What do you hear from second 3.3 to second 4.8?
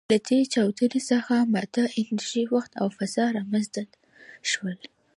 رامنځ ته شول.